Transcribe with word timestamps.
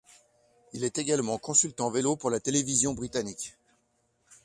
Il 0.73 0.83
est 0.83 0.97
également 0.97 1.37
consultant 1.37 1.91
vélo 1.91 2.15
pour 2.15 2.31
la 2.31 2.39
télévision 2.39 2.93
britannique. 2.95 3.55